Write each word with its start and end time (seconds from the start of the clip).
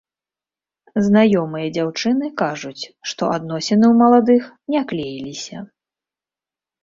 Знаёмыя 1.07 1.67
дзяўчыны 1.75 2.25
кажуць, 2.41 2.83
што 3.11 3.29
адносіны 3.35 3.85
ў 3.91 3.95
маладых 4.01 4.43
не 4.77 4.81
клеіліся. 4.93 5.57